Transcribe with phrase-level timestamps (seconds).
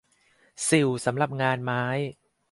[0.69, 1.83] สิ่วสำหรับงานไม้